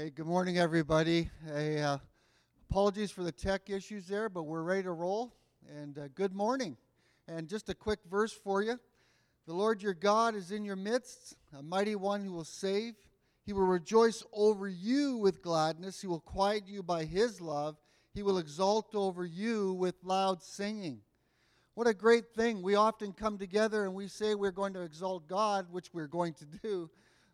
[0.00, 1.28] Hey, good morning, everybody.
[1.46, 1.98] Hey, uh,
[2.70, 5.34] apologies for the tech issues there, but we're ready to roll.
[5.76, 6.78] And uh, good morning.
[7.28, 8.80] And just a quick verse for you
[9.46, 12.94] The Lord your God is in your midst, a mighty one who will save.
[13.44, 16.00] He will rejoice over you with gladness.
[16.00, 17.76] He will quiet you by his love.
[18.14, 21.02] He will exalt over you with loud singing.
[21.74, 22.62] What a great thing.
[22.62, 26.32] We often come together and we say we're going to exalt God, which we're going
[26.32, 26.88] to do.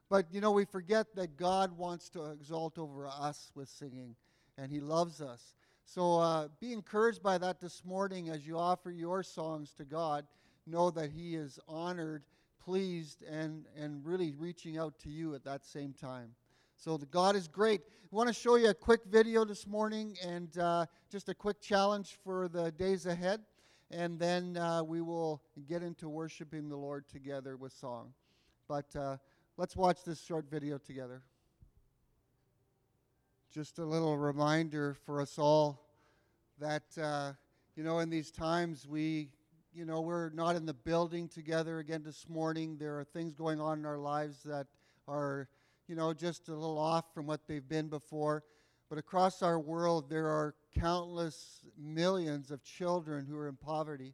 [0.08, 4.14] But, you know, we forget that God wants to exalt over us with singing,
[4.56, 5.56] and He loves us.
[5.84, 10.26] So uh, be encouraged by that this morning as you offer your songs to God.
[10.66, 12.24] Know that He is honored,
[12.64, 16.30] pleased, and, and really reaching out to you at that same time.
[16.76, 17.80] So the God is great.
[18.04, 21.60] I want to show you a quick video this morning and uh, just a quick
[21.60, 23.40] challenge for the days ahead.
[23.90, 28.12] And then uh, we will get into worshiping the Lord together with song.
[28.68, 29.16] But uh,
[29.58, 31.22] Let's watch this short video together.
[33.50, 35.80] Just a little reminder for us all
[36.58, 37.32] that, uh,
[37.74, 39.30] you know, in these times we,
[39.72, 42.76] you know, we're not in the building together again this morning.
[42.76, 44.66] There are things going on in our lives that
[45.08, 45.48] are,
[45.88, 48.44] you know, just a little off from what they've been before.
[48.90, 54.12] But across our world, there are countless millions of children who are in poverty.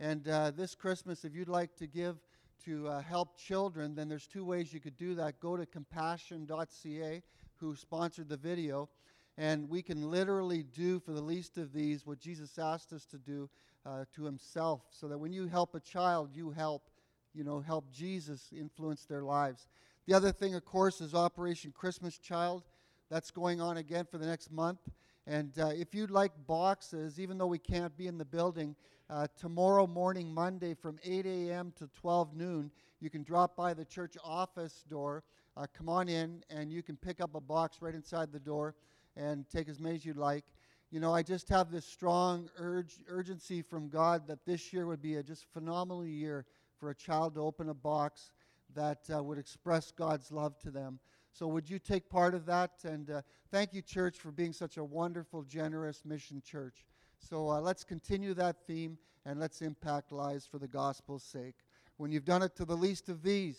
[0.00, 2.16] And uh, this Christmas, if you'd like to give
[2.64, 5.40] to uh, help children, then there's two ways you could do that.
[5.40, 7.22] Go to compassion.ca,
[7.56, 8.88] who sponsored the video,
[9.36, 13.18] and we can literally do for the least of these what Jesus asked us to
[13.18, 13.48] do
[13.86, 16.90] uh, to himself, so that when you help a child, you help,
[17.34, 19.66] you know, help Jesus influence their lives.
[20.06, 22.64] The other thing, of course, is Operation Christmas Child.
[23.10, 24.80] That's going on again for the next month.
[25.26, 28.74] And uh, if you'd like boxes, even though we can't be in the building,
[29.10, 31.72] uh, tomorrow morning, Monday, from 8 a.m.
[31.76, 35.24] to 12 noon, you can drop by the church office door.
[35.56, 38.76] Uh, come on in, and you can pick up a box right inside the door
[39.16, 40.44] and take as many as you'd like.
[40.92, 45.02] You know, I just have this strong urge, urgency from God that this year would
[45.02, 46.46] be a just phenomenal year
[46.78, 48.30] for a child to open a box
[48.76, 51.00] that uh, would express God's love to them.
[51.32, 52.70] So, would you take part of that?
[52.84, 56.84] And uh, thank you, church, for being such a wonderful, generous mission church.
[57.28, 61.56] So uh, let's continue that theme and let's impact lives for the gospel's sake.
[61.96, 63.58] When you've done it to the least of these,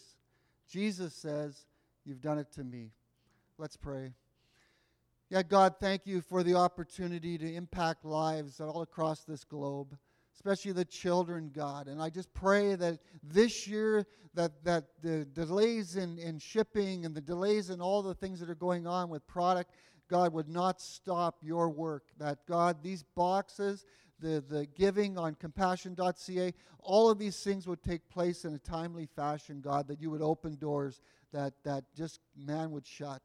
[0.67, 1.65] Jesus says,
[2.03, 2.91] You've done it to me.
[3.59, 4.13] Let's pray.
[5.29, 9.95] Yeah, God, thank you for the opportunity to impact lives all across this globe,
[10.35, 11.87] especially the children, God.
[11.87, 17.13] And I just pray that this year, that, that the delays in, in shipping and
[17.13, 19.71] the delays in all the things that are going on with product,
[20.11, 22.03] God would not stop your work.
[22.19, 23.85] That God, these boxes,
[24.19, 29.07] the, the giving on compassion.ca, all of these things would take place in a timely
[29.15, 30.99] fashion, God, that you would open doors
[31.31, 33.21] that, that just man would shut.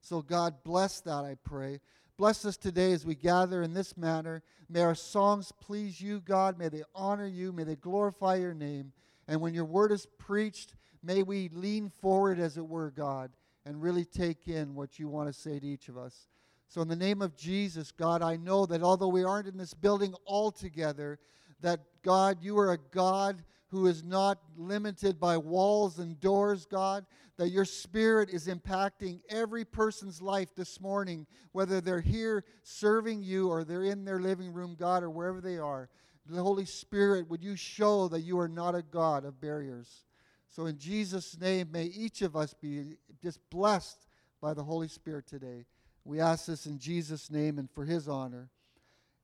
[0.00, 1.78] So, God, bless that, I pray.
[2.16, 4.42] Bless us today as we gather in this manner.
[4.70, 6.58] May our songs please you, God.
[6.58, 7.52] May they honor you.
[7.52, 8.92] May they glorify your name.
[9.28, 13.30] And when your word is preached, may we lean forward, as it were, God,
[13.64, 16.28] and really take in what you want to say to each of us.
[16.68, 19.74] So, in the name of Jesus, God, I know that although we aren't in this
[19.74, 21.18] building all together,
[21.62, 27.06] that God, you are a God who is not limited by walls and doors, God,
[27.36, 33.48] that your spirit is impacting every person's life this morning, whether they're here serving you
[33.48, 35.88] or they're in their living room, God, or wherever they are.
[36.26, 40.04] The Holy Spirit, would you show that you are not a God of barriers?
[40.50, 44.06] So, in Jesus' name, may each of us be just blessed
[44.40, 45.64] by the Holy Spirit today.
[46.04, 48.48] We ask this in Jesus' name and for his honor.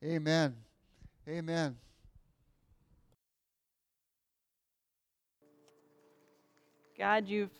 [0.04, 0.54] Amen.
[1.28, 1.76] Amen.
[6.96, 7.50] God, you've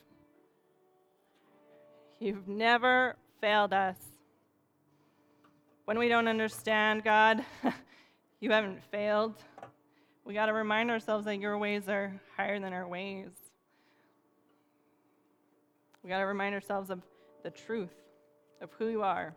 [2.21, 3.97] you've never failed us.
[5.87, 7.45] When we don't understand, God,
[8.41, 9.35] you haven't failed.
[10.25, 13.31] We got to remind ourselves that your ways are higher than our ways.
[16.07, 17.03] We got to remind ourselves of
[17.43, 17.91] the truth
[18.61, 19.35] of who you are.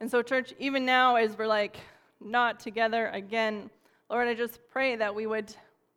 [0.00, 1.76] And so, church, even now, as we're like
[2.22, 3.68] not together again,
[4.08, 5.54] Lord, I just pray that we would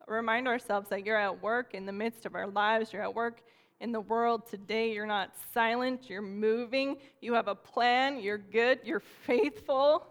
[0.09, 2.91] remind ourselves that you're at work in the midst of our lives.
[2.91, 3.43] You're at work
[3.79, 4.91] in the world today.
[4.91, 6.09] You're not silent.
[6.09, 6.97] You're moving.
[7.21, 8.19] You have a plan.
[8.19, 8.79] You're good.
[8.83, 10.05] You're faithful.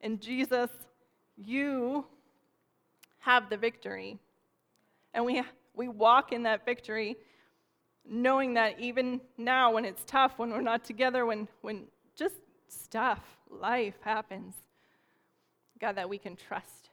[0.00, 0.70] And Jesus,
[1.36, 2.04] you
[3.18, 4.18] have the victory.
[5.14, 5.44] And we,
[5.76, 7.16] we walk in that victory
[8.08, 11.84] knowing that even now when it's tough, when we're not together, when, when
[12.16, 12.36] just
[12.68, 13.20] stuff,
[13.50, 14.54] life happens,
[15.80, 16.90] God, that we can trust,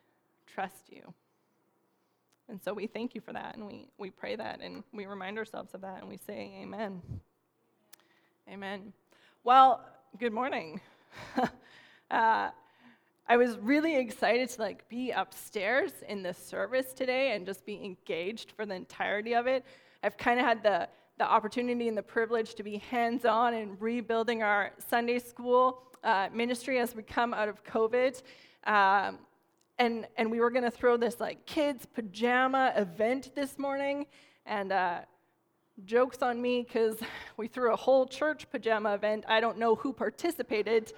[0.48, 1.14] trust you.
[2.50, 5.38] And so we thank you for that, and we, we pray that, and we remind
[5.38, 7.02] ourselves of that, and we say, Amen.
[8.50, 8.92] Amen.
[9.44, 9.86] Well,
[10.20, 10.82] good morning.
[12.12, 12.50] uh,
[13.28, 17.84] I was really excited to like be upstairs in the service today and just be
[17.84, 19.66] engaged for the entirety of it.
[20.04, 20.90] I've kind of had the
[21.20, 26.80] the opportunity and the privilege to be hands-on in rebuilding our Sunday school uh, ministry
[26.80, 28.22] as we come out of COVID.
[28.66, 29.20] Um,
[29.80, 34.06] and, and we were going to throw this like kids pajama event this morning
[34.46, 35.00] and uh,
[35.86, 36.98] jokes on me because
[37.38, 40.94] we threw a whole church pajama event i don't know who participated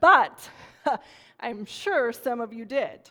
[0.00, 0.48] but
[1.40, 3.10] i'm sure some of you did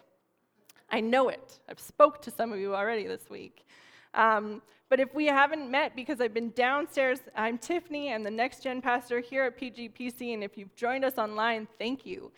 [0.90, 3.66] i know it i've spoke to some of you already this week
[4.14, 8.64] um, but if we haven't met because I've been downstairs, I'm Tiffany, I'm the next
[8.64, 12.32] gen pastor here at PGPC, and if you've joined us online, thank you.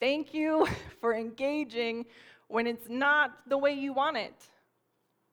[0.00, 0.66] Thank you
[1.00, 2.06] for engaging
[2.48, 4.34] when it's not the way you want it.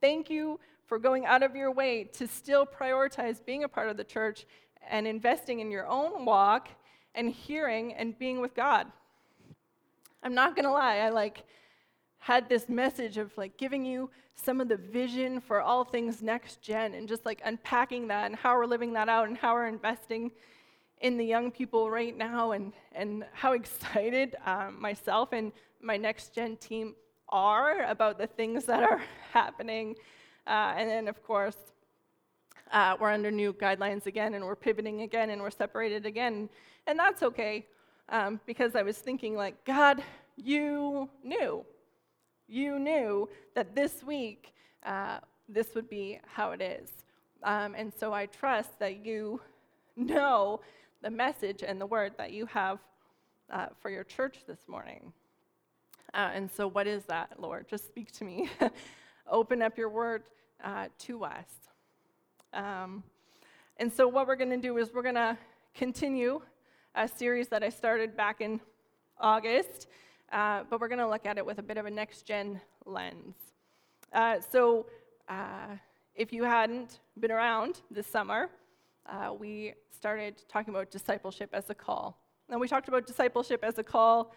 [0.01, 3.95] Thank you for going out of your way to still prioritize being a part of
[3.95, 4.45] the church
[4.89, 6.67] and investing in your own walk
[7.15, 8.88] and hearing and being with God.
[10.25, 11.44] I'm not going to lie, I like
[12.18, 16.63] had this message of like giving you some of the vision for all things next
[16.63, 19.68] gen and just like unpacking that and how we're living that out and how we're
[19.68, 20.31] investing
[21.01, 26.33] in the young people right now and, and how excited um, myself and my next
[26.33, 26.95] gen team
[27.30, 29.95] are about the things that are happening.
[30.48, 31.57] Uh, and then, of course,
[32.72, 36.50] uh, we're under new guidelines again and we're pivoting again and we're separated again.
[36.88, 37.68] And that's okay
[38.10, 40.04] um, because I was thinking, like, God,
[40.38, 41.66] you knew
[42.48, 44.54] you knew that this week
[44.84, 45.19] uh,
[45.50, 46.90] this would be how it is.
[47.44, 49.42] Um, and so I trust that you
[49.96, 50.62] know
[51.02, 52.80] the message and the word that you have
[53.52, 55.13] uh, for your church this morning.
[56.13, 57.68] Uh, and so, what is that, Lord?
[57.68, 58.50] Just speak to me.
[59.30, 60.24] Open up your word
[60.63, 61.50] uh, to us.
[62.54, 63.04] Um,
[63.78, 65.38] and so, what we're going to do is we're going to
[65.74, 66.42] continue
[66.95, 68.59] a series that I started back in
[69.19, 69.88] August
[70.31, 72.59] uh, but we're going to look at it with a bit of a next gen
[72.86, 73.36] lens.
[74.12, 74.86] Uh, so,
[75.30, 75.75] uh,
[76.15, 78.50] if you hadn't been around this summer,
[79.06, 82.18] uh, we started talking about discipleship as a call.
[82.50, 84.33] And we talked about discipleship as a call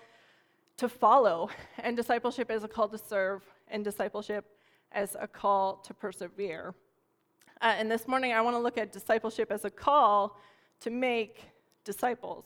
[0.77, 4.45] to follow, and discipleship as a call to serve, and discipleship
[4.93, 6.75] as a call to persevere.
[7.61, 10.39] Uh, and this morning, I want to look at discipleship as a call
[10.81, 11.45] to make
[11.89, 12.45] disciples.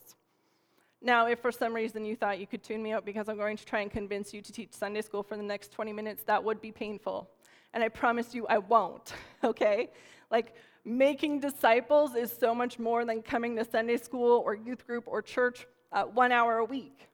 [1.02, 3.56] Now, if for some reason you thought you could tune me out because I'm going
[3.56, 6.44] to try and convince you to teach Sunday school for the next 20 minutes, that
[6.44, 7.28] would be painful.
[7.74, 9.12] And I promise you I won't,
[9.44, 9.90] okay?
[10.30, 10.54] Like,
[10.84, 15.20] making disciples is so much more than coming to Sunday school or youth group or
[15.22, 17.08] church uh, one hour a week.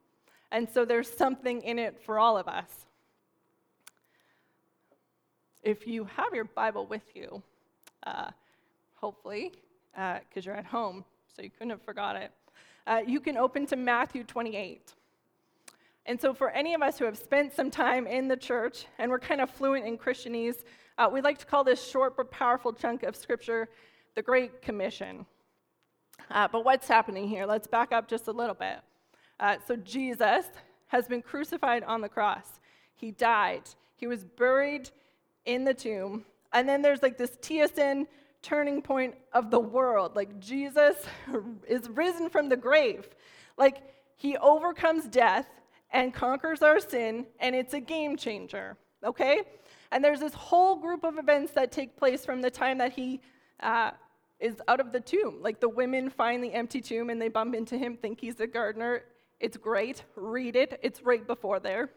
[0.52, 2.70] And so there's something in it for all of us.
[5.62, 7.42] If you have your Bible with you,
[8.06, 8.30] uh,
[8.96, 9.52] hopefully,
[9.92, 11.04] because uh, you're at home,
[11.38, 12.32] so you couldn't have forgot it
[12.88, 14.94] uh, you can open to Matthew 28.
[16.06, 19.11] And so, for any of us who have spent some time in the church and
[19.11, 20.64] we're kind of fluent in Christianese,
[20.96, 23.69] uh, we like to call this short but powerful chunk of Scripture
[24.14, 25.26] the Great Commission.
[26.31, 27.44] Uh, but what's happening here?
[27.44, 28.79] Let's back up just a little bit.
[29.38, 30.46] Uh, so, Jesus
[30.87, 32.58] has been crucified on the cross,
[32.94, 33.64] he died,
[33.96, 34.88] he was buried
[35.44, 36.25] in the tomb.
[36.55, 38.06] And then there's like this TSN
[38.43, 40.16] turning point of the world.
[40.16, 40.97] Like Jesus
[41.68, 43.09] is risen from the grave.
[43.57, 43.83] Like
[44.16, 45.47] he overcomes death
[45.90, 49.42] and conquers our sin, and it's a game changer, okay?
[49.90, 53.21] And there's this whole group of events that take place from the time that he
[53.61, 53.92] uh,
[54.38, 55.38] is out of the tomb.
[55.40, 58.47] Like the women find the empty tomb and they bump into him, think he's a
[58.47, 59.02] gardener.
[59.40, 60.02] It's great.
[60.14, 61.90] Read it, it's right before there.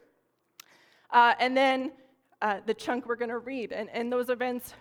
[1.10, 1.92] Uh, and then
[2.40, 3.72] uh, the chunk we're going to read.
[3.72, 4.74] And, and those events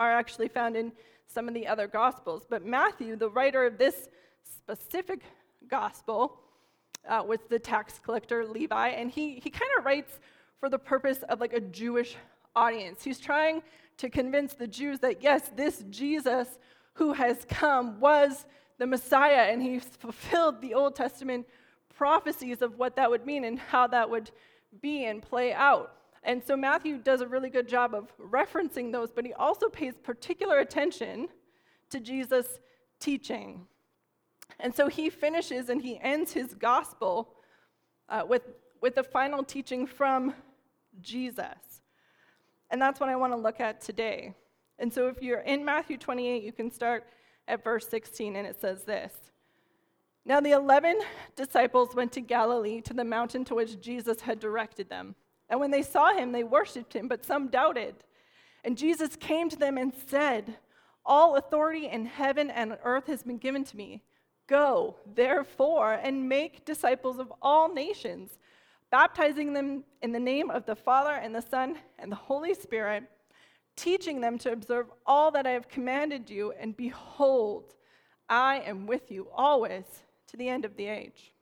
[0.00, 0.90] are actually found in
[1.28, 2.46] some of the other gospels.
[2.48, 4.08] But Matthew, the writer of this
[4.42, 5.20] specific
[5.68, 6.40] gospel,
[7.08, 10.18] uh, was the tax collector Levi, and he, he kind of writes
[10.58, 12.16] for the purpose of like a Jewish
[12.56, 13.02] audience.
[13.02, 13.62] He's trying
[13.98, 16.58] to convince the Jews that yes, this Jesus
[16.94, 18.44] who has come was
[18.78, 21.46] the Messiah, and he fulfilled the Old Testament
[21.94, 24.30] prophecies of what that would mean and how that would
[24.80, 25.99] be and play out.
[26.22, 29.94] And so Matthew does a really good job of referencing those, but he also pays
[30.02, 31.28] particular attention
[31.90, 32.58] to Jesus'
[32.98, 33.66] teaching.
[34.58, 37.34] And so he finishes and he ends his gospel
[38.08, 38.42] uh, with,
[38.80, 40.34] with the final teaching from
[41.00, 41.82] Jesus.
[42.70, 44.34] And that's what I want to look at today.
[44.78, 47.04] And so if you're in Matthew 28, you can start
[47.48, 49.12] at verse 16, and it says this
[50.24, 51.00] Now the 11
[51.36, 55.14] disciples went to Galilee to the mountain to which Jesus had directed them.
[55.50, 57.96] And when they saw him, they worshiped him, but some doubted.
[58.64, 60.56] And Jesus came to them and said,
[61.04, 64.02] All authority in heaven and earth has been given to me.
[64.46, 68.38] Go, therefore, and make disciples of all nations,
[68.90, 73.04] baptizing them in the name of the Father and the Son and the Holy Spirit,
[73.76, 77.74] teaching them to observe all that I have commanded you, and behold,
[78.28, 79.84] I am with you always
[80.28, 81.32] to the end of the age.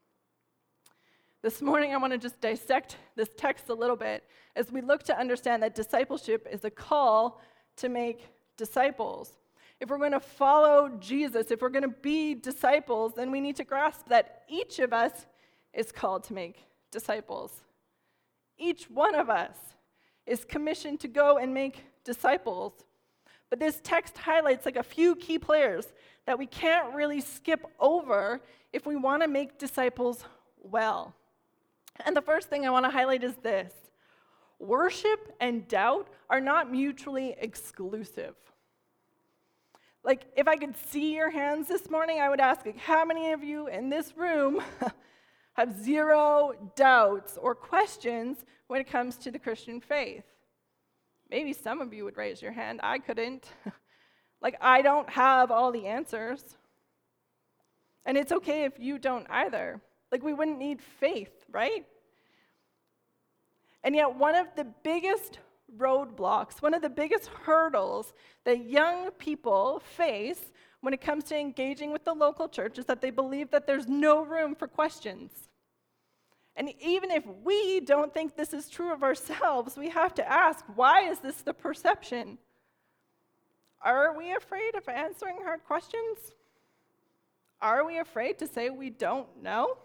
[1.40, 4.24] This morning, I want to just dissect this text a little bit
[4.56, 7.40] as we look to understand that discipleship is a call
[7.76, 8.26] to make
[8.56, 9.34] disciples.
[9.78, 13.54] If we're going to follow Jesus, if we're going to be disciples, then we need
[13.54, 15.26] to grasp that each of us
[15.72, 17.62] is called to make disciples.
[18.58, 19.56] Each one of us
[20.26, 22.72] is commissioned to go and make disciples.
[23.48, 25.86] But this text highlights like a few key players
[26.26, 28.40] that we can't really skip over
[28.72, 30.24] if we want to make disciples
[30.60, 31.14] well.
[32.04, 33.72] And the first thing I want to highlight is this
[34.58, 38.34] worship and doubt are not mutually exclusive.
[40.04, 43.32] Like, if I could see your hands this morning, I would ask, like, how many
[43.32, 44.62] of you in this room
[45.54, 48.38] have zero doubts or questions
[48.68, 50.24] when it comes to the Christian faith?
[51.30, 52.80] Maybe some of you would raise your hand.
[52.82, 53.48] I couldn't.
[54.40, 56.42] like, I don't have all the answers.
[58.06, 59.80] And it's okay if you don't either.
[60.10, 61.84] Like, we wouldn't need faith, right?
[63.84, 65.38] And yet, one of the biggest
[65.76, 71.92] roadblocks, one of the biggest hurdles that young people face when it comes to engaging
[71.92, 75.30] with the local church is that they believe that there's no room for questions.
[76.56, 80.64] And even if we don't think this is true of ourselves, we have to ask
[80.74, 82.38] why is this the perception?
[83.80, 86.18] Are we afraid of answering hard questions?
[87.60, 89.76] Are we afraid to say we don't know?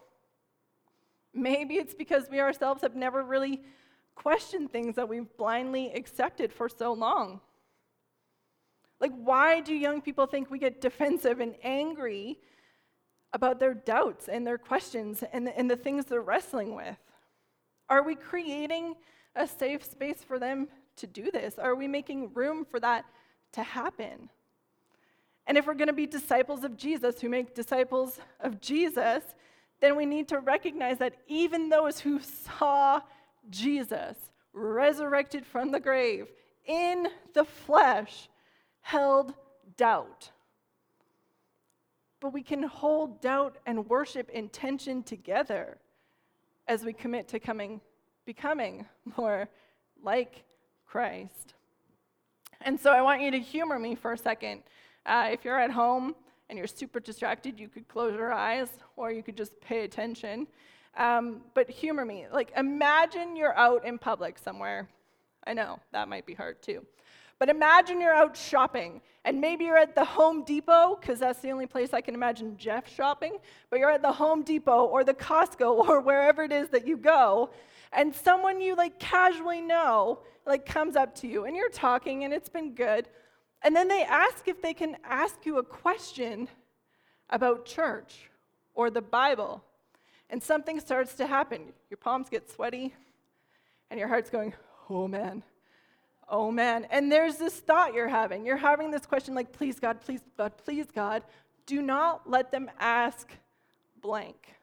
[1.33, 3.61] Maybe it's because we ourselves have never really
[4.15, 7.41] questioned things that we've blindly accepted for so long.
[8.99, 12.39] Like, why do young people think we get defensive and angry
[13.33, 16.97] about their doubts and their questions and the, and the things they're wrestling with?
[17.89, 18.93] Are we creating
[19.35, 21.57] a safe space for them to do this?
[21.57, 23.05] Are we making room for that
[23.53, 24.29] to happen?
[25.45, 29.23] And if we're going to be disciples of Jesus who make disciples of Jesus,
[29.83, 32.17] then we need to recognize that even those who
[32.57, 33.01] saw
[33.49, 34.15] Jesus,
[34.53, 36.27] resurrected from the grave
[36.65, 38.29] in the flesh,
[38.79, 39.33] held
[39.75, 40.31] doubt.
[42.21, 45.79] But we can hold doubt and worship intention together
[46.65, 47.81] as we commit to coming,
[48.25, 48.85] becoming
[49.17, 49.49] more
[50.01, 50.45] like
[50.85, 51.55] Christ.
[52.61, 54.63] And so I want you to humor me for a second.
[55.05, 56.15] Uh, if you're at home
[56.53, 60.45] and you're super distracted, you could close your eyes or you could just pay attention.
[60.95, 62.27] Um, but humor me.
[62.31, 64.87] Like, imagine you're out in public somewhere.
[65.47, 66.85] I know, that might be hard too.
[67.39, 71.49] But imagine you're out shopping, and maybe you're at the Home Depot, because that's the
[71.49, 73.37] only place I can imagine Jeff shopping,
[73.71, 76.97] but you're at the Home Depot or the Costco or wherever it is that you
[76.97, 77.49] go,
[77.91, 82.33] and someone you like casually know like comes up to you and you're talking and
[82.33, 83.07] it's been good.
[83.63, 86.49] And then they ask if they can ask you a question
[87.29, 88.29] about church
[88.75, 89.63] or the Bible
[90.33, 91.61] and something starts to happen.
[91.91, 92.93] Your palms get sweaty,
[93.91, 94.55] and your heart's going,
[94.89, 95.43] oh man,
[96.27, 96.87] oh man.
[96.89, 98.43] And there's this thought you're having.
[98.43, 101.21] You're having this question like, please God, please God, please God.
[101.67, 103.31] Do not let them ask
[104.01, 104.55] blank.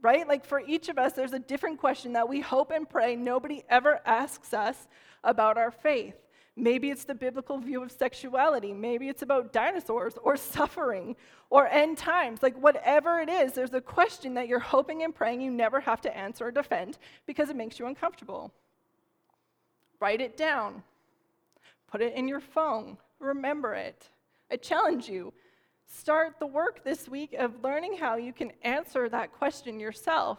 [0.00, 0.26] Right?
[0.26, 3.64] Like for each of us, there's a different question that we hope and pray nobody
[3.68, 4.88] ever asks us
[5.22, 6.16] about our faith.
[6.58, 8.72] Maybe it's the biblical view of sexuality.
[8.72, 11.14] Maybe it's about dinosaurs or suffering
[11.50, 12.42] or end times.
[12.42, 16.00] Like, whatever it is, there's a question that you're hoping and praying you never have
[16.02, 16.96] to answer or defend
[17.26, 18.52] because it makes you uncomfortable.
[20.00, 20.82] Write it down,
[21.90, 24.08] put it in your phone, remember it.
[24.50, 25.34] I challenge you.
[25.86, 30.38] Start the work this week of learning how you can answer that question yourself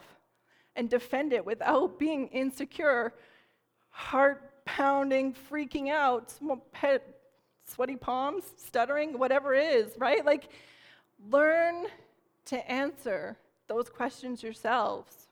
[0.76, 3.14] and defend it without being insecure,
[3.90, 6.34] heart pounding, freaking out,
[7.64, 10.24] sweaty palms, stuttering, whatever it is, right?
[10.24, 10.50] Like,
[11.30, 11.86] learn
[12.44, 15.28] to answer those questions yourselves.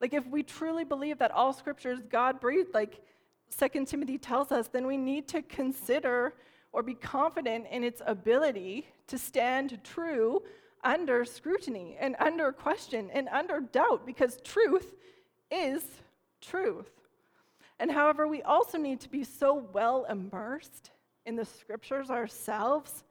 [0.00, 3.00] Like, if we truly believe that all scripture is God breathed, like
[3.56, 6.34] 2 Timothy tells us, then we need to consider
[6.72, 10.42] or be confident in its ability to stand true
[10.82, 14.94] under scrutiny and under question and under doubt because truth
[15.50, 15.84] is
[16.40, 16.90] truth.
[17.78, 20.90] And however, we also need to be so well immersed
[21.26, 23.04] in the scriptures ourselves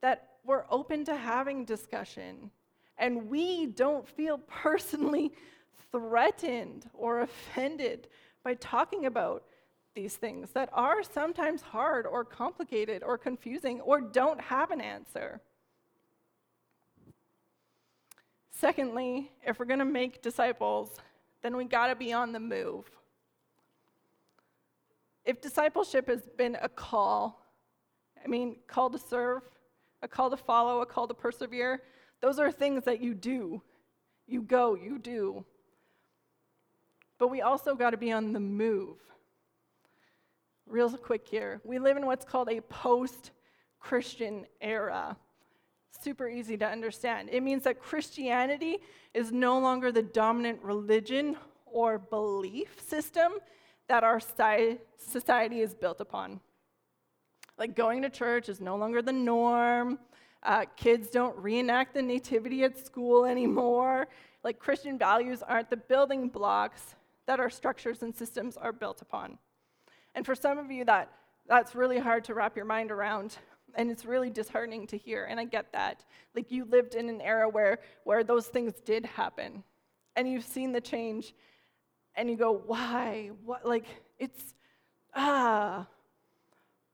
[0.00, 2.50] that we're open to having discussion
[2.98, 5.32] and we don't feel personally
[5.92, 8.08] threatened or offended
[8.42, 9.44] by talking about
[9.94, 15.40] these things that are sometimes hard or complicated or confusing or don't have an answer.
[18.50, 20.96] Secondly, if we're going to make disciples,
[21.42, 22.90] then we got to be on the move.
[25.26, 27.44] If discipleship has been a call,
[28.24, 29.42] I mean, call to serve,
[30.02, 31.82] a call to follow, a call to persevere,
[32.22, 33.60] those are things that you do.
[34.26, 35.44] You go, you do.
[37.18, 38.96] But we also got to be on the move.
[40.66, 41.60] Real quick here.
[41.64, 43.32] We live in what's called a post
[43.80, 45.16] Christian era
[46.02, 47.28] super easy to understand.
[47.32, 48.78] It means that Christianity
[49.14, 53.32] is no longer the dominant religion or belief system
[53.88, 56.40] that our society is built upon.
[57.58, 59.98] Like going to church is no longer the norm.
[60.42, 64.08] Uh, kids don't reenact the nativity at school anymore.
[64.44, 66.94] Like Christian values aren't the building blocks
[67.26, 69.38] that our structures and systems are built upon.
[70.14, 71.10] And for some of you, that,
[71.48, 73.36] that's really hard to wrap your mind around
[73.76, 77.20] and it's really disheartening to hear and i get that like you lived in an
[77.20, 79.62] era where where those things did happen
[80.16, 81.34] and you've seen the change
[82.16, 83.30] and you go why?
[83.44, 83.66] What?
[83.66, 83.86] Like
[84.18, 84.54] it's
[85.14, 85.86] ah.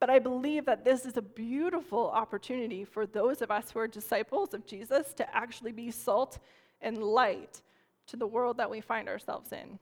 [0.00, 3.86] But i believe that this is a beautiful opportunity for those of us who are
[3.86, 6.40] disciples of jesus to actually be salt
[6.80, 7.62] and light
[8.08, 9.78] to the world that we find ourselves in.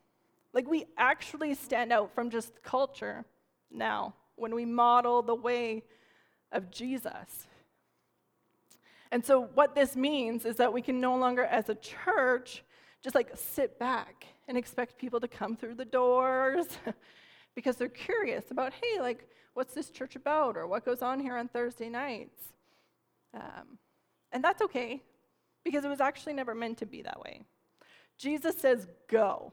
[0.52, 3.24] Like we actually stand out from just culture
[3.70, 5.82] now when we model the way
[6.52, 7.46] of Jesus.
[9.12, 12.62] And so, what this means is that we can no longer, as a church,
[13.02, 16.66] just like sit back and expect people to come through the doors
[17.54, 21.36] because they're curious about, hey, like, what's this church about or what goes on here
[21.36, 22.52] on Thursday nights?
[23.32, 23.78] Um,
[24.32, 25.02] and that's okay
[25.62, 27.42] because it was actually never meant to be that way.
[28.18, 29.52] Jesus says, go.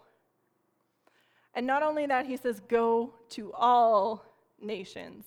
[1.54, 4.26] And not only that, he says, go to all
[4.60, 5.26] nations.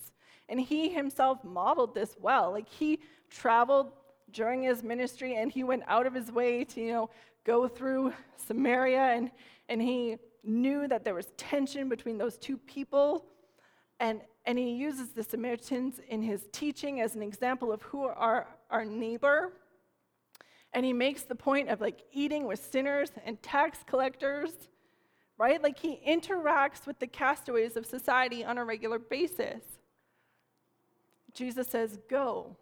[0.49, 2.51] And he himself modeled this well.
[2.51, 2.99] Like he
[3.31, 3.93] traveled
[4.33, 7.11] during his ministry and he went out of his way to, you know,
[7.51, 9.29] go through Samaria and,
[9.69, 13.25] and he knew that there was tension between those two people.
[13.99, 18.47] And, and he uses the Samaritans in his teaching as an example of who are
[18.71, 19.53] our neighbor.
[20.73, 24.53] And he makes the point of like eating with sinners and tax collectors,
[25.37, 25.61] right?
[25.61, 29.63] Like he interacts with the castaways of society on a regular basis.
[31.35, 32.57] Jesus says, Go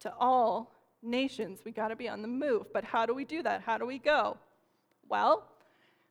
[0.00, 1.60] to all nations.
[1.64, 2.72] We got to be on the move.
[2.72, 3.62] But how do we do that?
[3.62, 4.36] How do we go?
[5.08, 5.44] Well,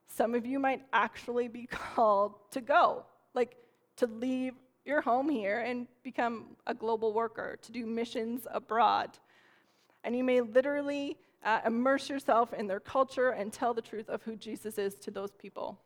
[0.07, 3.55] some of you might actually be called to go, like
[3.97, 4.53] to leave
[4.85, 9.17] your home here and become a global worker, to do missions abroad.
[10.03, 14.23] And you may literally uh, immerse yourself in their culture and tell the truth of
[14.23, 15.79] who Jesus is to those people.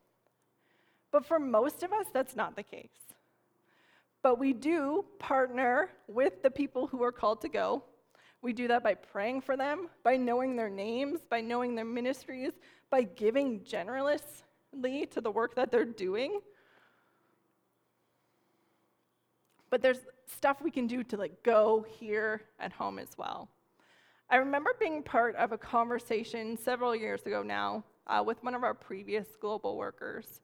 [1.11, 2.89] But for most of us, that's not the case.
[4.21, 7.83] But we do partner with the people who are called to go.
[8.45, 12.51] We do that by praying for them, by knowing their names, by knowing their ministries,
[12.91, 16.41] by giving generously to the work that they're doing.
[19.71, 23.49] But there's stuff we can do to like go here at home as well.
[24.29, 28.61] I remember being part of a conversation several years ago now uh, with one of
[28.61, 30.41] our previous global workers.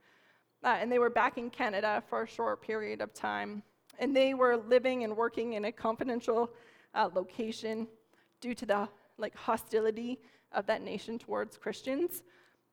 [0.64, 3.62] Uh, and they were back in Canada for a short period of time
[4.00, 6.50] and they were living and working in a confidential
[6.94, 7.88] uh, location
[8.40, 10.20] due to the like hostility
[10.52, 12.24] of that nation towards Christians.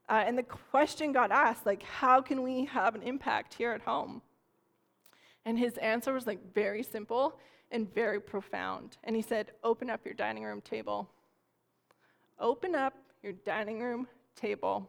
[0.08, 3.82] Uh, and the question got asked, like, how can we have an impact here at
[3.82, 4.22] home?
[5.44, 7.38] And his answer was like very simple
[7.70, 8.96] and very profound.
[9.04, 11.08] And he said, open up your dining room table.
[12.40, 14.88] Open up your dining room table.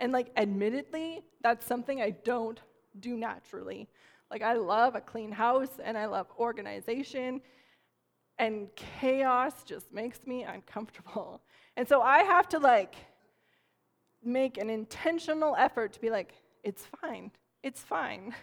[0.00, 2.60] And like, admittedly, that's something I don't
[3.00, 3.88] do naturally.
[4.30, 7.40] Like, I love a clean house and I love organization,
[8.38, 11.40] and chaos just makes me uncomfortable.
[11.76, 12.94] And so I have to, like,
[14.22, 17.30] make an intentional effort to be like, it's fine,
[17.62, 18.34] it's fine,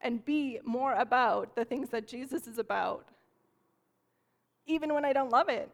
[0.00, 3.06] and be more about the things that Jesus is about,
[4.66, 5.70] even when I don't love it.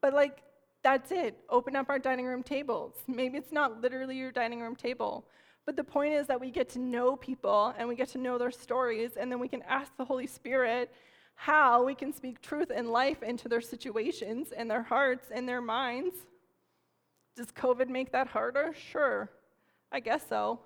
[0.00, 0.42] But, like,
[0.82, 1.36] that's it.
[1.48, 2.94] Open up our dining room tables.
[3.08, 5.26] Maybe it's not literally your dining room table,
[5.66, 8.38] but the point is that we get to know people and we get to know
[8.38, 10.92] their stories, and then we can ask the Holy Spirit
[11.34, 15.60] how we can speak truth and life into their situations and their hearts and their
[15.60, 16.14] minds.
[17.36, 18.72] Does COVID make that harder?
[18.74, 19.28] Sure,
[19.90, 20.60] I guess so.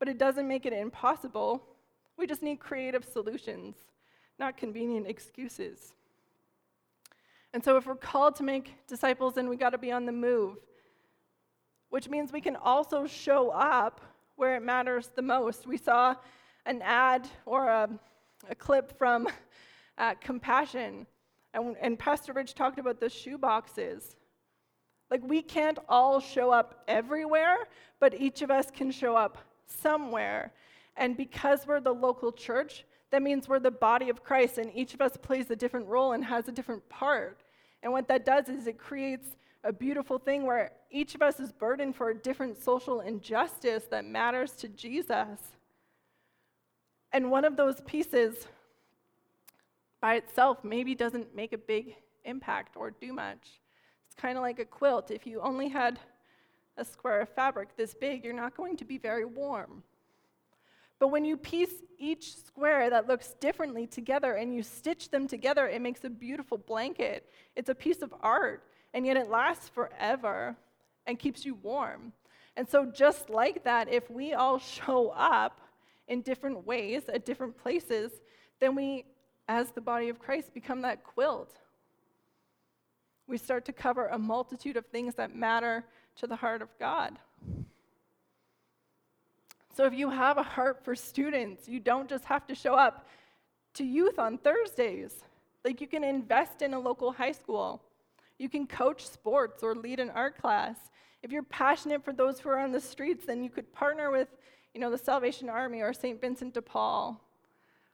[0.00, 1.62] But it doesn't make it impossible.
[2.18, 3.76] We just need creative solutions,
[4.40, 5.94] not convenient excuses.
[7.54, 10.12] And so, if we're called to make disciples, then we got to be on the
[10.12, 10.56] move,
[11.90, 14.02] which means we can also show up
[14.36, 15.66] where it matters the most.
[15.66, 16.14] We saw
[16.64, 17.88] an ad or a,
[18.48, 19.28] a clip from
[19.98, 21.06] uh, Compassion,
[21.54, 24.16] and, and Pastor Rich talked about the shoe boxes.
[25.10, 27.56] Like, we can't all show up everywhere,
[28.00, 30.52] but each of us can show up somewhere.
[30.96, 34.94] And because we're the local church, that means we're the body of Christ, and each
[34.94, 37.42] of us plays a different role and has a different part.
[37.82, 41.50] And what that does is it creates a beautiful thing where each of us is
[41.50, 45.40] burdened for a different social injustice that matters to Jesus.
[47.12, 48.46] And one of those pieces
[50.00, 53.60] by itself maybe doesn't make a big impact or do much.
[54.06, 55.10] It's kind of like a quilt.
[55.10, 55.98] If you only had
[56.76, 59.82] a square of fabric this big, you're not going to be very warm.
[60.98, 65.68] But when you piece each square that looks differently together and you stitch them together,
[65.68, 67.28] it makes a beautiful blanket.
[67.54, 68.62] It's a piece of art,
[68.94, 70.56] and yet it lasts forever
[71.06, 72.12] and keeps you warm.
[72.56, 75.60] And so, just like that, if we all show up
[76.08, 78.12] in different ways at different places,
[78.60, 79.04] then we,
[79.48, 81.54] as the body of Christ, become that quilt.
[83.26, 85.84] We start to cover a multitude of things that matter
[86.16, 87.18] to the heart of God.
[89.76, 93.06] So if you have a heart for students, you don't just have to show up
[93.74, 95.22] to youth on Thursdays.
[95.64, 97.82] Like you can invest in a local high school.
[98.38, 100.76] You can coach sports or lead an art class.
[101.22, 104.28] If you're passionate for those who are on the streets, then you could partner with,
[104.74, 106.20] you know, the Salvation Army or St.
[106.20, 107.20] Vincent de Paul.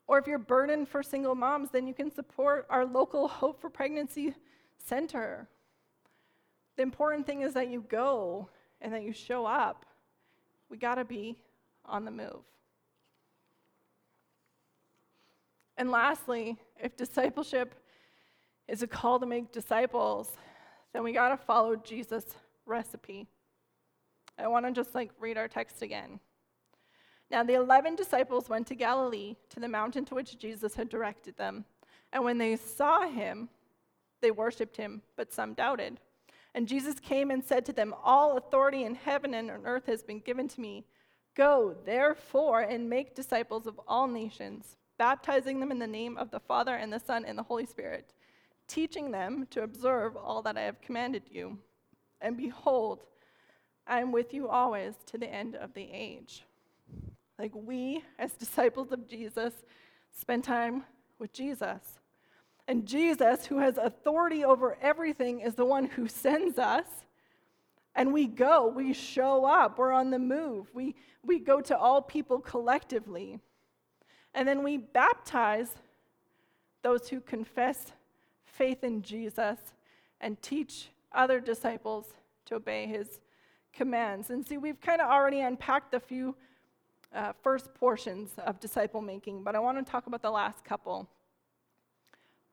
[0.07, 3.71] Or if you're burdened for single moms, then you can support our local Hope for
[3.71, 4.35] Pregnancy
[4.77, 5.49] Center.
[6.77, 8.49] The important thing is that you go
[8.81, 9.87] and that you show up.
[10.69, 11.39] We got to be
[11.87, 12.43] on the move.
[15.77, 17.75] And lastly, if discipleship
[18.69, 20.31] is a call to make disciples,
[20.93, 23.27] then we got to follow Jesus' recipe.
[24.39, 26.21] I want to just like read our text again.
[27.31, 31.37] Now, the 11 disciples went to Galilee, to the mountain to which Jesus had directed
[31.37, 31.65] them.
[32.13, 33.49] And when they saw him,
[34.21, 35.99] they worshiped him, but some doubted.
[36.55, 40.03] And Jesus came and said to them, All authority in heaven and on earth has
[40.03, 40.85] been given to me.
[41.35, 46.41] Go, therefore, and make disciples of all nations, baptizing them in the name of the
[46.41, 48.13] Father and the Son and the Holy Spirit,
[48.73, 51.59] teaching them to observe all that I have commanded you.
[52.23, 53.05] And behold,
[53.87, 56.45] I am with you always to the end of the age.
[57.39, 59.53] Like we, as disciples of Jesus,
[60.19, 60.85] spend time
[61.19, 62.01] with Jesus.
[62.67, 66.87] And Jesus, who has authority over everything, is the one who sends us
[67.95, 70.69] and we go, we show up, we're on the move.
[70.73, 73.39] We, we go to all people collectively.
[74.33, 75.75] And then we baptize
[76.83, 77.93] those who confess
[78.53, 79.59] faith in Jesus
[80.21, 82.15] and teach other disciples
[82.47, 83.21] to obey his
[83.73, 84.31] commands.
[84.31, 86.37] And see, we've kind of already unpacked a few
[87.15, 91.09] uh, first portions of disciple making, but I want to talk about the last couple.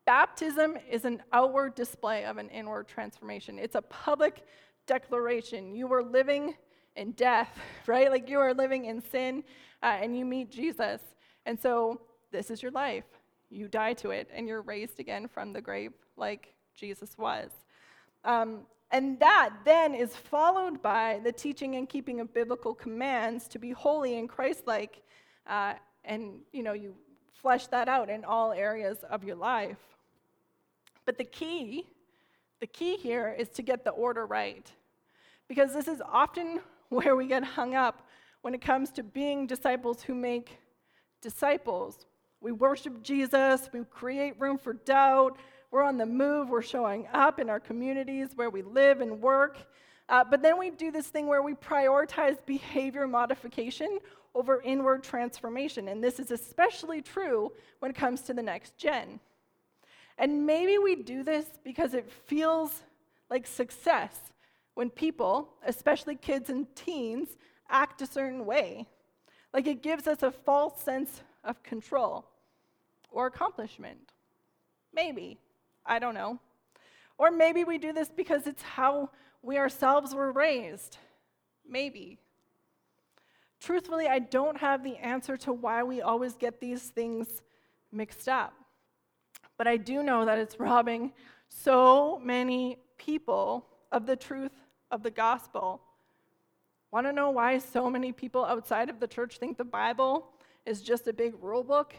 [0.06, 4.44] Baptism is an outward display of an inward transformation, it's a public
[4.86, 5.74] declaration.
[5.74, 6.54] You were living
[6.96, 8.10] in death, right?
[8.10, 9.44] Like you are living in sin
[9.82, 11.00] uh, and you meet Jesus.
[11.46, 12.00] And so
[12.32, 13.04] this is your life.
[13.50, 17.50] You die to it and you're raised again from the grave like Jesus was.
[18.24, 18.60] Um,
[18.92, 23.70] and that then is followed by the teaching and keeping of biblical commands to be
[23.70, 25.02] holy and Christ-like,
[25.46, 26.94] uh, and you know you
[27.40, 29.78] flesh that out in all areas of your life.
[31.04, 31.86] But the key,
[32.60, 34.70] the key here is to get the order right
[35.48, 38.06] because this is often where we get hung up
[38.42, 40.58] when it comes to being disciples who make
[41.20, 42.06] disciples.
[42.40, 45.38] We worship Jesus, we create room for doubt,
[45.70, 49.58] we're on the move, we're showing up in our communities where we live and work.
[50.08, 53.98] Uh, but then we do this thing where we prioritize behavior modification
[54.34, 55.88] over inward transformation.
[55.88, 59.20] And this is especially true when it comes to the next gen.
[60.18, 62.82] And maybe we do this because it feels
[63.30, 64.32] like success
[64.74, 67.36] when people, especially kids and teens,
[67.68, 68.86] act a certain way.
[69.54, 72.24] Like it gives us a false sense of control
[73.10, 74.12] or accomplishment.
[74.92, 75.38] Maybe.
[75.86, 76.38] I don't know.
[77.18, 79.10] Or maybe we do this because it's how
[79.42, 80.98] we ourselves were raised.
[81.68, 82.18] Maybe.
[83.60, 87.42] Truthfully, I don't have the answer to why we always get these things
[87.92, 88.54] mixed up.
[89.58, 91.12] But I do know that it's robbing
[91.48, 94.52] so many people of the truth
[94.90, 95.82] of the gospel.
[96.90, 100.26] Want to know why so many people outside of the church think the Bible
[100.66, 101.94] is just a big rule book?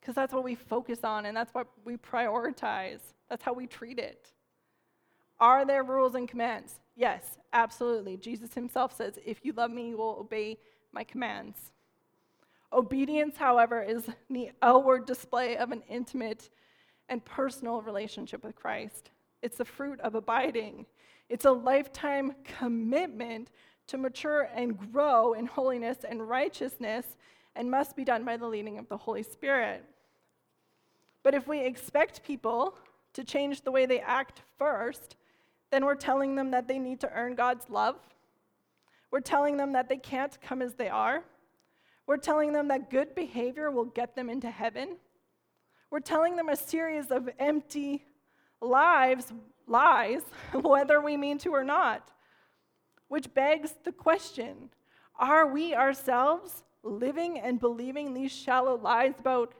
[0.00, 3.00] Because that's what we focus on and that's what we prioritize.
[3.28, 4.32] That's how we treat it.
[5.40, 6.78] Are there rules and commands?
[6.96, 8.16] Yes, absolutely.
[8.16, 10.58] Jesus himself says, If you love me, you will obey
[10.92, 11.58] my commands.
[12.72, 16.50] Obedience, however, is the outward display of an intimate
[17.08, 19.10] and personal relationship with Christ.
[19.42, 20.86] It's the fruit of abiding.
[21.28, 23.50] It's a lifetime commitment
[23.88, 27.16] to mature and grow in holiness and righteousness
[27.56, 29.84] and must be done by the leading of the Holy Spirit.
[31.22, 32.76] But if we expect people
[33.14, 35.16] to change the way they act first,
[35.70, 37.96] then we're telling them that they need to earn God's love.
[39.10, 41.24] We're telling them that they can't come as they are.
[42.06, 44.96] We're telling them that good behavior will get them into heaven.
[45.90, 48.04] We're telling them a series of empty
[48.60, 49.32] lives,
[49.66, 52.10] lies, whether we mean to or not.
[53.08, 54.70] Which begs the question
[55.16, 59.54] are we ourselves living and believing these shallow lies about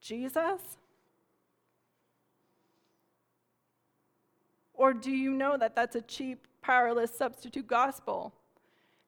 [0.00, 0.60] Jesus?
[4.74, 8.34] Or do you know that that's a cheap, powerless substitute gospel?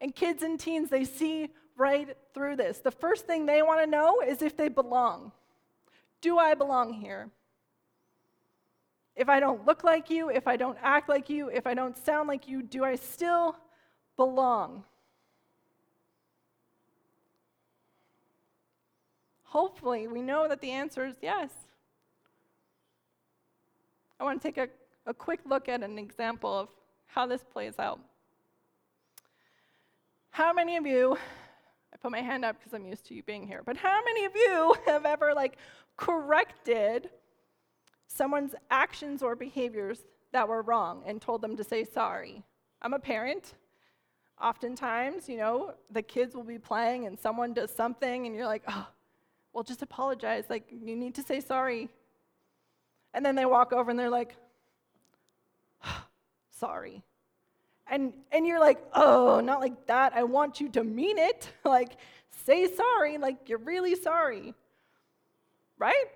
[0.01, 2.79] And kids and teens, they see right through this.
[2.79, 5.33] The first thing they want to know is if they belong.
[6.21, 7.31] Do I belong here?
[9.15, 11.99] If I don't look like you, if I don't act like you, if I don't
[11.99, 13.57] sound like you, do I still
[14.17, 14.85] belong?
[19.49, 21.49] Hopefully, we know that the answer is yes.
[24.21, 24.69] I want to take a,
[25.07, 26.69] a quick look at an example of
[27.07, 27.99] how this plays out.
[30.29, 31.17] How many of you,
[31.95, 34.27] I put my hand up because I'm used to you being here, but how many
[34.27, 35.57] of you have ever like
[35.97, 37.09] corrected
[38.07, 40.01] someone's actions or behaviors
[40.33, 42.45] that were wrong and told them to say sorry?
[42.83, 43.55] I'm a parent.
[44.39, 48.63] Oftentimes, you know, the kids will be playing and someone does something and you're like,
[48.69, 48.87] oh,
[49.59, 50.45] well, just apologize.
[50.49, 51.89] Like, you need to say sorry.
[53.13, 54.37] And then they walk over and they're like,
[56.53, 57.03] sorry.
[57.91, 60.13] And, and you're like, oh, not like that.
[60.15, 61.51] I want you to mean it.
[61.65, 61.97] like,
[62.47, 64.55] say sorry, like you're really sorry.
[65.77, 66.07] Right?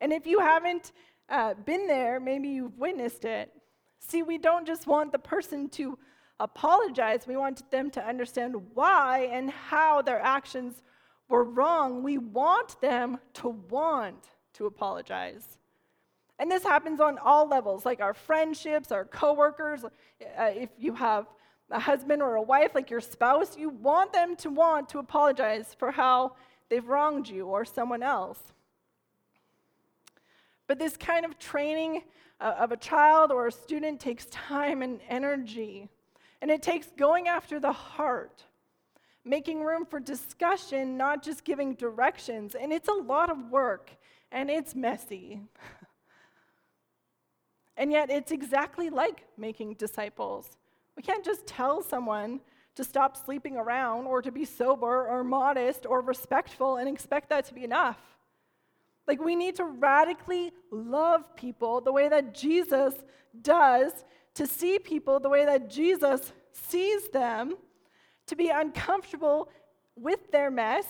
[0.00, 0.92] And if you haven't
[1.28, 3.52] uh, been there, maybe you've witnessed it.
[3.98, 5.98] See, we don't just want the person to
[6.40, 10.82] apologize, we want them to understand why and how their actions
[11.32, 12.02] were wrong.
[12.02, 15.58] We want them to want to apologize.
[16.38, 19.82] And this happens on all levels, like our friendships, our coworkers.
[19.84, 19.88] Uh,
[20.54, 21.26] if you have
[21.70, 25.74] a husband or a wife, like your spouse, you want them to want to apologize
[25.78, 26.36] for how
[26.68, 28.38] they've wronged you or someone else.
[30.66, 32.02] But this kind of training
[32.40, 35.88] uh, of a child or a student takes time and energy.
[36.42, 38.44] And it takes going after the heart,
[39.24, 42.54] making room for discussion, not just giving directions.
[42.54, 43.90] And it's a lot of work
[44.30, 45.42] and it's messy.
[47.76, 50.56] And yet, it's exactly like making disciples.
[50.96, 52.40] We can't just tell someone
[52.74, 57.46] to stop sleeping around or to be sober or modest or respectful and expect that
[57.46, 57.98] to be enough.
[59.06, 62.94] Like, we need to radically love people the way that Jesus
[63.40, 63.92] does,
[64.34, 67.54] to see people the way that Jesus sees them,
[68.32, 69.50] to be uncomfortable
[69.94, 70.86] with their mess,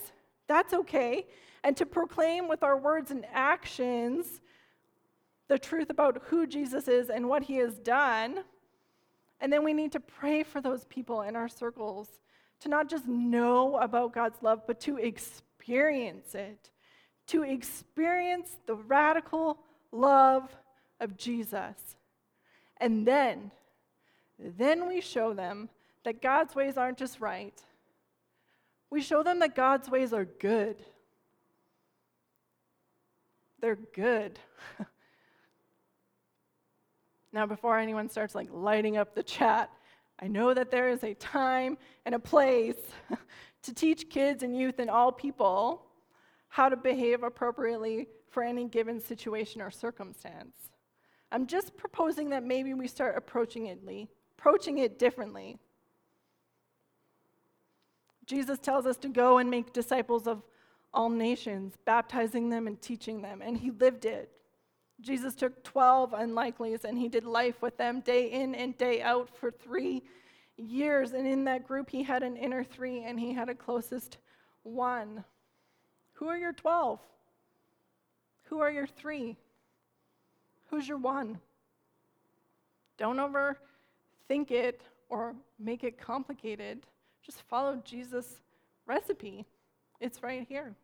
[0.46, 1.26] that's okay,
[1.64, 4.40] and to proclaim with our words and actions
[5.48, 8.44] the truth about who Jesus is and what he has done.
[9.40, 12.08] And then we need to pray for those people in our circles
[12.60, 16.70] to not just know about God's love, but to experience it,
[17.26, 19.58] to experience the radical
[19.90, 20.54] love
[21.00, 21.96] of Jesus.
[22.76, 23.50] And then,
[24.38, 25.70] then we show them
[26.04, 27.58] that God's ways aren't just right.
[28.90, 30.76] We show them that God's ways are good.
[33.60, 34.38] They're good.
[37.32, 39.70] Now, before anyone starts like lighting up the chat,
[40.20, 42.76] I know that there is a time and a place
[43.62, 45.86] to teach kids and youth and all people
[46.48, 50.56] how to behave appropriately for any given situation or circumstance.
[51.30, 53.80] I'm just proposing that maybe we start approaching it,
[54.38, 55.58] approaching it differently.
[58.32, 60.42] Jesus tells us to go and make disciples of
[60.94, 64.30] all nations, baptizing them and teaching them, and he lived it.
[65.02, 69.28] Jesus took 12 unlikelies and he did life with them day in and day out
[69.36, 70.02] for three
[70.56, 71.12] years.
[71.12, 74.16] And in that group, he had an inner three and he had a closest
[74.62, 75.24] one.
[76.14, 77.00] Who are your 12?
[78.44, 79.36] Who are your three?
[80.70, 81.38] Who's your one?
[82.96, 86.86] Don't overthink it or make it complicated.
[87.24, 88.40] Just follow Jesus'
[88.86, 89.46] recipe.
[90.00, 90.74] It's right here.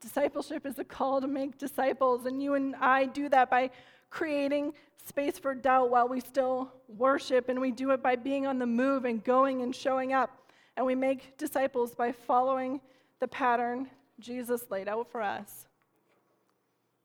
[0.00, 3.70] Discipleship is a call to make disciples, and you and I do that by
[4.10, 8.58] creating space for doubt while we still worship, and we do it by being on
[8.58, 10.42] the move and going and showing up
[10.76, 12.80] and we make disciples by following
[13.20, 13.88] the pattern
[14.18, 15.66] Jesus laid out for us.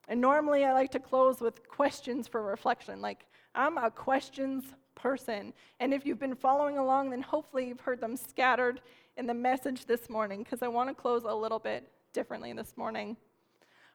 [0.08, 3.02] And normally I like to close with questions for reflection.
[3.02, 4.64] Like, I'm a questions
[4.98, 5.54] person.
[5.80, 8.82] And if you've been following along, then hopefully you've heard them scattered
[9.16, 12.74] in the message this morning, because I want to close a little bit differently this
[12.76, 13.16] morning.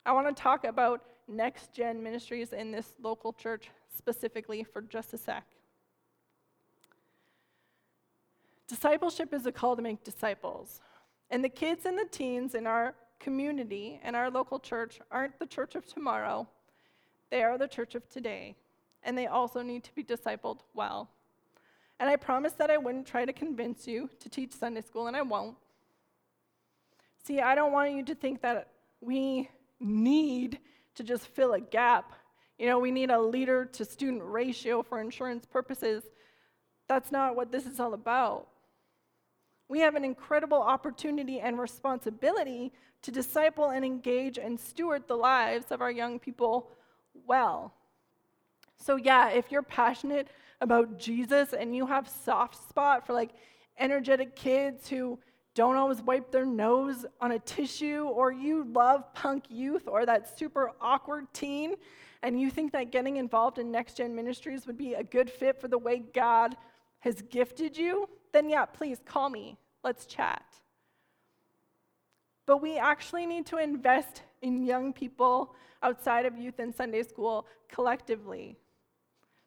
[0.06, 5.12] I want to talk about next gen ministries in this local church specifically for just
[5.12, 5.44] a sec.
[8.66, 10.80] Discipleship is a call to make disciples.
[11.30, 15.46] And the kids and the teens in our community and our local church aren't the
[15.46, 16.48] church of tomorrow,
[17.30, 18.56] they are the church of today.
[19.02, 21.10] And they also need to be discipled well.
[21.98, 25.16] And I promised that I wouldn't try to convince you to teach Sunday school, and
[25.16, 25.56] I won't.
[27.24, 28.68] See, I don't want you to think that
[29.00, 30.58] we need
[30.96, 32.12] to just fill a gap.
[32.58, 36.02] You know, we need a leader to student ratio for insurance purposes.
[36.88, 38.48] That's not what this is all about.
[39.68, 45.66] We have an incredible opportunity and responsibility to disciple and engage and steward the lives
[45.70, 46.68] of our young people
[47.26, 47.72] well.
[48.82, 50.28] So, yeah, if you're passionate
[50.60, 53.30] about Jesus and you have soft spot for like
[53.78, 55.18] energetic kids who
[55.54, 60.36] don't always wipe their nose on a tissue, or you love punk youth or that
[60.38, 61.74] super awkward teen,
[62.22, 65.60] and you think that getting involved in next gen ministries would be a good fit
[65.60, 66.56] for the way God
[67.00, 69.58] has gifted you, then yeah, please call me.
[69.84, 70.44] Let's chat.
[72.46, 77.46] But we actually need to invest in young people outside of youth and Sunday school
[77.68, 78.56] collectively.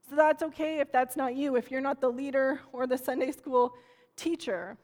[0.09, 3.31] So that's okay if that's not you, if you're not the leader or the Sunday
[3.31, 3.73] school
[4.15, 4.77] teacher.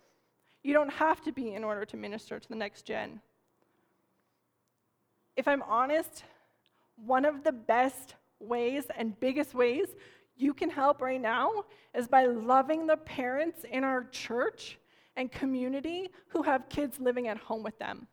[0.63, 3.21] You don't have to be in order to minister to the next gen.
[5.35, 6.23] If I'm honest,
[6.95, 9.87] one of the best ways and biggest ways
[10.35, 14.79] you can help right now is by loving the parents in our church
[15.15, 18.07] and community who have kids living at home with them.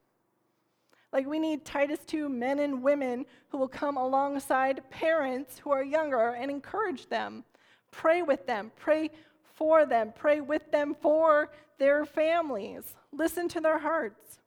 [1.13, 5.83] Like, we need Titus 2 men and women who will come alongside parents who are
[5.83, 7.45] younger and encourage them.
[7.91, 8.71] Pray with them.
[8.77, 9.11] Pray
[9.55, 10.13] for them.
[10.15, 12.95] Pray with them for their families.
[13.13, 14.39] Listen to their hearts.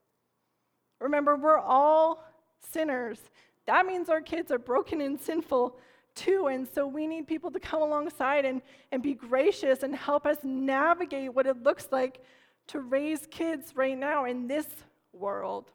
[1.00, 2.24] Remember, we're all
[2.70, 3.18] sinners.
[3.66, 5.76] That means our kids are broken and sinful
[6.14, 6.46] too.
[6.48, 10.38] And so we need people to come alongside and, and be gracious and help us
[10.42, 12.20] navigate what it looks like
[12.68, 14.66] to raise kids right now in this
[15.12, 15.72] world.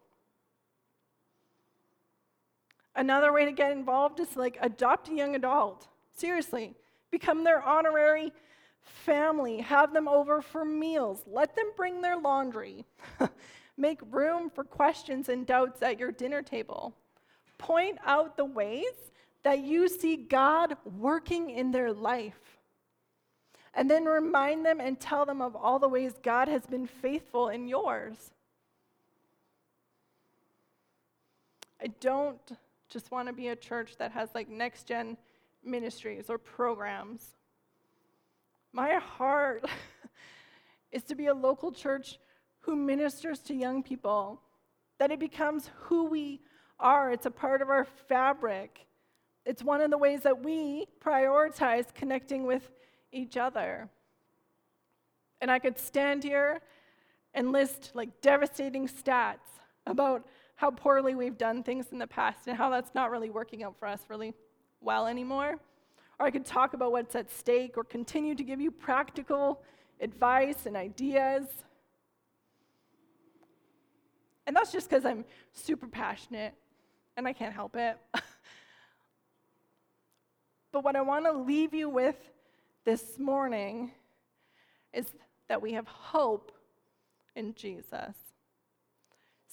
[2.98, 5.88] Another way to get involved is like adopt a young adult.
[6.16, 6.74] Seriously,
[7.12, 8.34] become their honorary
[8.82, 9.62] family.
[9.62, 11.22] Have them over for meals.
[11.28, 12.86] Let them bring their laundry.
[13.78, 16.96] Make room for questions and doubts at your dinner table.
[17.60, 19.12] Point out the ways
[19.44, 22.58] that you see God working in their life.
[23.76, 27.50] And then remind them and tell them of all the ways God has been faithful
[27.50, 28.32] in yours.
[31.80, 32.58] I don't
[32.90, 35.18] just want to be a church that has like next gen
[35.64, 37.36] ministries or programs.
[38.72, 39.66] My heart
[40.92, 42.20] is to be a local church
[42.62, 44.42] who ministers to young people,
[45.00, 46.42] that it becomes who we
[46.80, 47.12] are.
[47.12, 48.86] It's a part of our fabric.
[49.46, 52.70] It's one of the ways that we prioritize connecting with
[53.12, 53.90] each other.
[55.40, 56.62] And I could stand here
[57.34, 59.38] and list like devastating stats
[59.86, 60.26] about
[60.58, 63.76] how poorly we've done things in the past and how that's not really working out
[63.80, 64.34] for us really
[64.82, 65.60] well anymore.
[66.20, 69.62] Or I could talk about what's at stake or continue to give you practical
[70.02, 71.46] advice and ideas.
[74.48, 76.56] And that's just because I'm super passionate
[77.16, 77.98] and I can't help it.
[80.72, 82.18] but what I want to leave you with
[82.84, 83.92] this morning
[84.92, 85.06] is
[85.50, 86.52] that we have hope
[87.36, 88.16] in Jesus.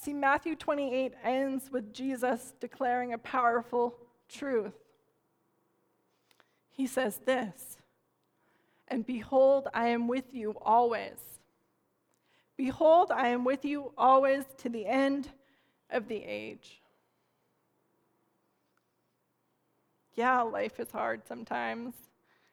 [0.04, 3.96] See, Matthew 28 ends with Jesus declaring a powerful
[4.28, 4.74] truth.
[6.70, 7.78] He says this
[8.86, 11.40] And behold, I am with you always.
[12.58, 15.30] Behold, I am with you always to the end
[15.88, 16.82] of the age.
[20.16, 21.94] Yeah, life is hard sometimes.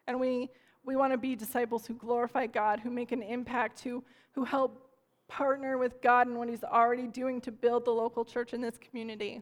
[0.08, 0.49] And we
[0.86, 4.91] we want to be disciples who glorify God, who make an impact, who, who help
[5.32, 8.78] partner with God in what He's already doing to build the local church in this
[8.78, 9.42] community.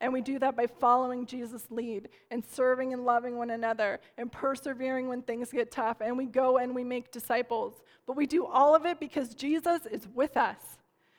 [0.00, 4.32] And we do that by following Jesus' lead and serving and loving one another and
[4.32, 5.98] persevering when things get tough.
[6.00, 7.74] And we go and we make disciples.
[8.06, 10.56] But we do all of it because Jesus is with us.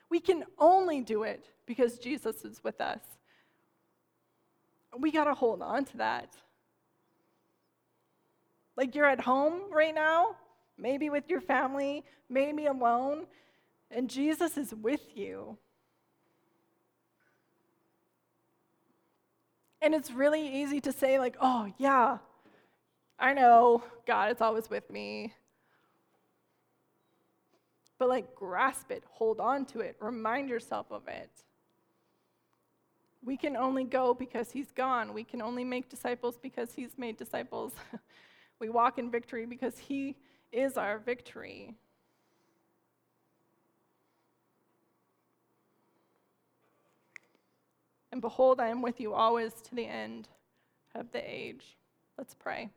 [0.09, 3.01] We can only do it because Jesus is with us.
[4.97, 6.35] We got to hold on to that.
[8.75, 10.35] Like you're at home right now,
[10.77, 13.27] maybe with your family, maybe alone,
[13.93, 15.57] and Jesus is with you.
[19.81, 22.19] And it's really easy to say, like, oh, yeah,
[23.17, 25.33] I know, God is always with me.
[27.97, 31.29] But, like, grasp it, hold on to it, remind yourself of it.
[33.23, 35.13] We can only go because He's gone.
[35.13, 37.73] We can only make disciples because He's made disciples.
[38.59, 40.15] we walk in victory because He
[40.51, 41.75] is our victory.
[48.11, 50.27] And behold, I am with you always to the end
[50.95, 51.77] of the age.
[52.17, 52.69] Let's pray.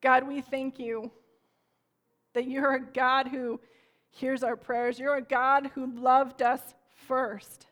[0.00, 1.10] God, we thank you
[2.34, 3.60] that you're a God who
[4.10, 4.98] hears our prayers.
[4.98, 6.60] You're a God who loved us
[7.06, 7.66] first.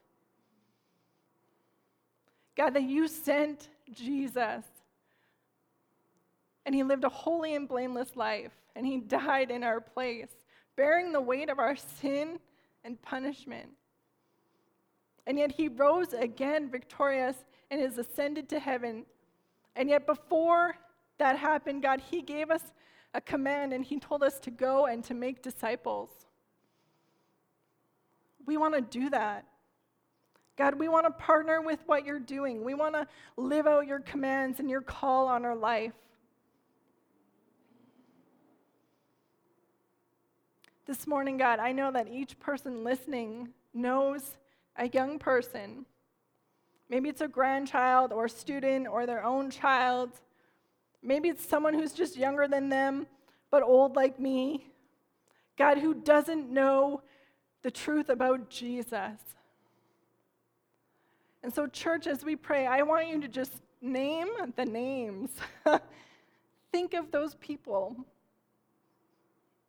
[2.57, 4.65] God, that you sent Jesus
[6.67, 10.31] and he lived a holy and blameless life and he died in our place,
[10.77, 12.39] bearing the weight of our sin
[12.85, 13.69] and punishment.
[15.27, 17.37] And yet he rose again victorious
[17.71, 19.05] and is ascended to heaven.
[19.77, 20.77] And yet before
[21.19, 22.73] that happened, God, he gave us
[23.15, 26.11] a command and he told us to go and to make disciples.
[28.47, 29.47] We want to do that.
[30.57, 32.63] God, we want to partner with what you're doing.
[32.63, 33.07] We want to
[33.37, 35.93] live out your commands and your call on our life.
[40.87, 44.37] This morning, God, I know that each person listening knows
[44.77, 45.87] a young person.
[46.89, 50.11] Maybe it's a grandchild or a student or their own child.
[51.03, 53.07] Maybe it's someone who's just younger than them,
[53.51, 54.71] but old like me.
[55.57, 57.03] God, who doesn't know
[57.63, 59.19] the truth about Jesus.
[61.43, 65.31] And so, church, as we pray, I want you to just name the names.
[66.73, 67.97] Think of those people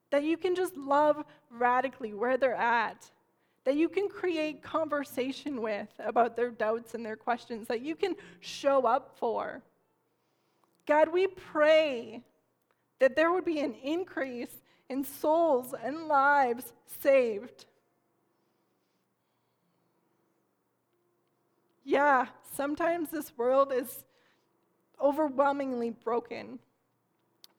[0.10, 3.12] that you can just love radically where they're at
[3.66, 8.16] that you can create conversation with about their doubts and their questions, that you can
[8.40, 9.62] show up for.
[10.86, 12.22] God, we pray
[13.00, 17.66] that there would be an increase in souls and lives saved.
[21.84, 24.06] Yeah, sometimes this world is
[25.02, 26.60] overwhelmingly broken.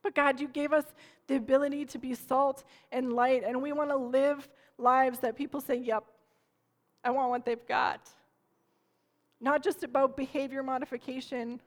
[0.02, 0.84] But God, you gave us
[1.26, 4.48] the ability to be salt and light, and we want to live
[4.78, 6.04] lives that people say, Yep,
[7.04, 8.08] I want what they've got.
[9.40, 11.60] Not just about behavior modification,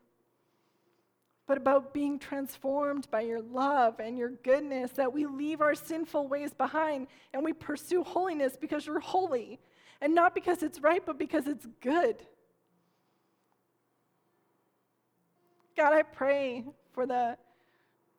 [1.47, 6.27] but about being transformed by your love and your goodness, that we leave our sinful
[6.27, 9.59] ways behind and we pursue holiness because you're holy,
[10.01, 12.23] and not because it's right, but because it's good.
[15.75, 17.37] God, I pray for the,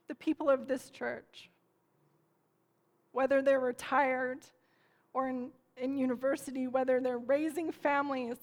[0.09, 1.51] the people of this church,
[3.12, 4.41] whether they're retired
[5.13, 8.37] or in, in university, whether they're raising families,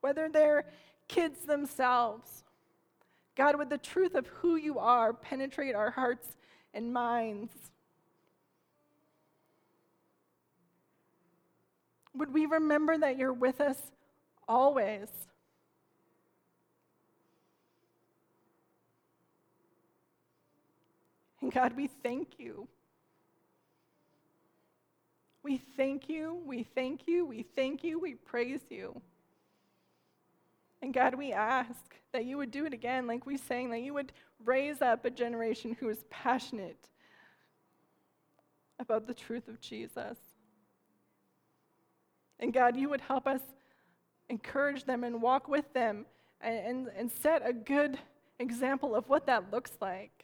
[0.00, 0.64] whether they're
[1.08, 2.44] kids themselves.
[3.36, 6.36] God, would the truth of who you are penetrate our hearts
[6.74, 7.52] and minds?
[12.14, 13.78] Would we remember that you're with us
[14.48, 15.08] always?
[21.40, 22.66] And God, we thank you
[25.48, 29.00] we thank you, we thank you, we thank you, we praise you.
[30.82, 33.94] And God, we ask that you would do it again, like we sang, that you
[33.94, 34.12] would
[34.44, 36.90] raise up a generation who is passionate
[38.78, 40.18] about the truth of Jesus.
[42.38, 43.40] And God, you would help us
[44.28, 46.04] encourage them and walk with them
[46.42, 47.98] and, and, and set a good
[48.38, 50.17] example of what that looks like.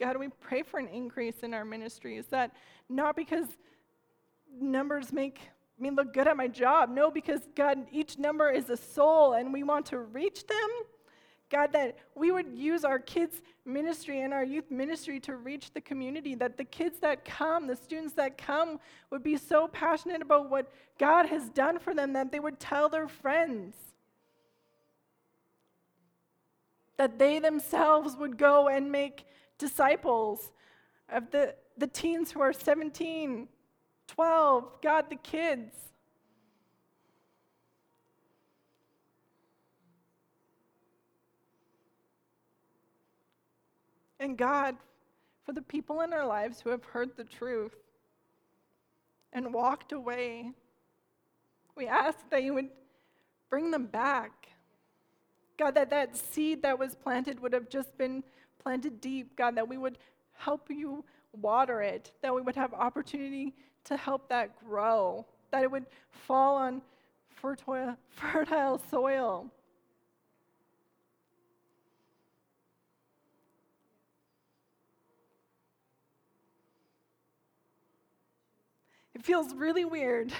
[0.00, 2.26] God, we pray for an increase in our ministries.
[2.28, 2.52] That
[2.88, 3.46] not because
[4.58, 5.38] numbers make
[5.78, 6.88] me look good at my job.
[6.88, 10.68] No, because God, each number is a soul and we want to reach them.
[11.50, 15.80] God, that we would use our kids' ministry and our youth ministry to reach the
[15.80, 18.78] community, that the kids that come, the students that come,
[19.10, 22.88] would be so passionate about what God has done for them that they would tell
[22.88, 23.74] their friends.
[26.96, 29.24] That they themselves would go and make
[29.60, 30.50] disciples,
[31.08, 33.46] of the, the teens who are 17,
[34.08, 35.74] 12, God, the kids.
[44.18, 44.76] And God,
[45.46, 47.74] for the people in our lives who have heard the truth
[49.32, 50.52] and walked away,
[51.76, 52.68] we ask that you would
[53.48, 54.48] bring them back.
[55.58, 58.22] God, that that seed that was planted would have just been
[58.60, 59.36] planted deep.
[59.36, 59.98] God, that we would
[60.34, 63.54] help you water it, that we would have opportunity
[63.84, 66.82] to help that grow, that it would fall on
[67.40, 67.96] fertile,
[68.90, 69.50] soil.
[79.14, 80.32] It feels really weird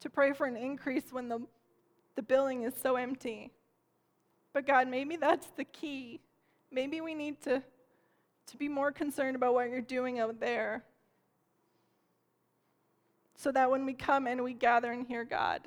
[0.00, 1.40] to pray for an increase when the,
[2.14, 3.50] the building is so empty.
[4.54, 6.20] But God, maybe that's the key.
[6.70, 7.62] Maybe we need to,
[8.46, 10.84] to be more concerned about what you're doing out there.
[13.36, 15.60] So that when we come and we gather and hear God,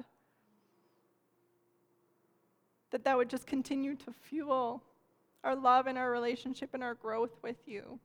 [2.92, 4.82] that that would just continue to fuel
[5.44, 8.00] our love and our relationship and our growth with you.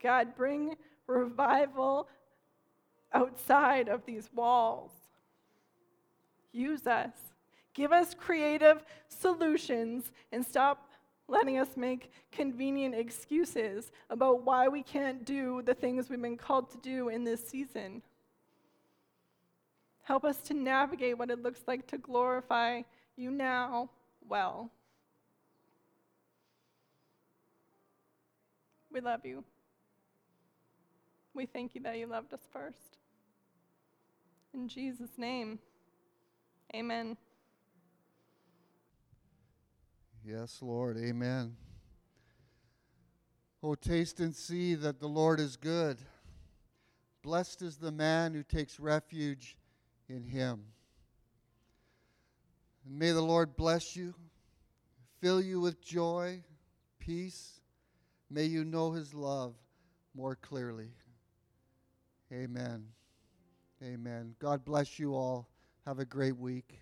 [0.00, 0.76] God, bring
[1.08, 2.08] revival
[3.12, 4.92] outside of these walls.
[6.52, 7.10] Use us.
[7.76, 10.88] Give us creative solutions and stop
[11.28, 16.70] letting us make convenient excuses about why we can't do the things we've been called
[16.70, 18.00] to do in this season.
[20.04, 22.80] Help us to navigate what it looks like to glorify
[23.14, 23.90] you now
[24.26, 24.70] well.
[28.90, 29.44] We love you.
[31.34, 32.96] We thank you that you loved us first.
[34.54, 35.58] In Jesus' name,
[36.74, 37.18] amen.
[40.28, 40.98] Yes, Lord.
[40.98, 41.54] Amen.
[43.62, 45.98] Oh, taste and see that the Lord is good.
[47.22, 49.56] Blessed is the man who takes refuge
[50.08, 50.64] in him.
[52.84, 54.14] And may the Lord bless you,
[55.20, 56.42] fill you with joy,
[56.98, 57.60] peace.
[58.28, 59.54] May you know his love
[60.12, 60.90] more clearly.
[62.32, 62.84] Amen.
[63.80, 64.34] Amen.
[64.40, 65.48] God bless you all.
[65.86, 66.80] Have a great week.